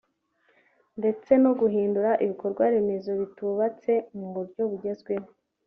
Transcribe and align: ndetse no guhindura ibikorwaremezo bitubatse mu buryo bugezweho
ndetse 0.99 1.31
no 1.43 1.51
guhindura 1.59 2.11
ibikorwaremezo 2.23 3.09
bitubatse 3.19 3.91
mu 4.17 4.27
buryo 4.33 4.61
bugezweho 4.69 5.27